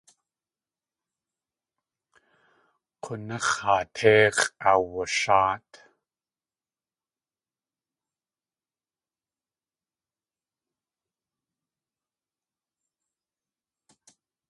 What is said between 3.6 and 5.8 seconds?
haa téix̲ʼ aawasháat.